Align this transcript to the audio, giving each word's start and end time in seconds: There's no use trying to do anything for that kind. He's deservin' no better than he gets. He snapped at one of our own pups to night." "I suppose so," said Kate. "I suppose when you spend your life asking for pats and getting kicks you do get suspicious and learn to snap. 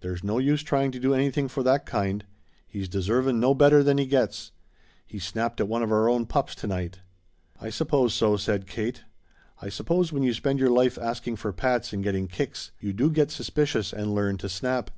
There's 0.00 0.22
no 0.22 0.38
use 0.38 0.62
trying 0.62 0.92
to 0.92 1.00
do 1.00 1.12
anything 1.12 1.48
for 1.48 1.64
that 1.64 1.86
kind. 1.86 2.24
He's 2.68 2.88
deservin' 2.88 3.40
no 3.40 3.52
better 3.52 3.82
than 3.82 3.98
he 3.98 4.06
gets. 4.06 4.52
He 5.04 5.18
snapped 5.18 5.60
at 5.60 5.66
one 5.66 5.82
of 5.82 5.90
our 5.90 6.08
own 6.08 6.26
pups 6.26 6.54
to 6.54 6.68
night." 6.68 7.00
"I 7.60 7.70
suppose 7.70 8.14
so," 8.14 8.36
said 8.36 8.68
Kate. 8.68 9.02
"I 9.60 9.68
suppose 9.68 10.12
when 10.12 10.22
you 10.22 10.34
spend 10.34 10.60
your 10.60 10.70
life 10.70 10.96
asking 10.98 11.34
for 11.34 11.52
pats 11.52 11.92
and 11.92 12.04
getting 12.04 12.28
kicks 12.28 12.70
you 12.78 12.92
do 12.92 13.10
get 13.10 13.32
suspicious 13.32 13.92
and 13.92 14.14
learn 14.14 14.38
to 14.38 14.48
snap. 14.48 14.92